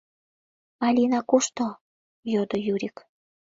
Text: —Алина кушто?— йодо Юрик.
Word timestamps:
—Алина 0.85 1.19
кушто?— 1.29 1.67
йодо 2.33 2.57
Юрик. 2.73 2.97